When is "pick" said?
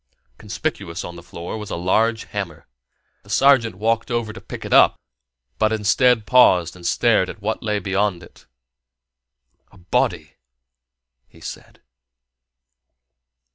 4.41-4.65